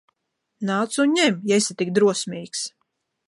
Nāc 0.69 0.97
un 1.03 1.13
ņem, 1.19 1.37
ja 1.51 1.61
esi 1.63 1.77
tik 1.83 1.93
drosmīgs! 1.99 2.65